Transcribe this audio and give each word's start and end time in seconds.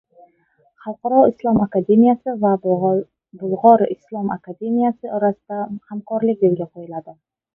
Xalqaro 0.83 1.17
islom 1.31 1.59
akademiyasi 1.65 2.33
va 2.45 2.53
Bulg‘or 2.63 3.85
islom 3.97 4.33
akademiyasi 4.39 5.13
orasida 5.21 5.61
hamkorlik 5.93 6.45
yo‘lga 6.49 6.69
qo‘yiladi 6.73 7.17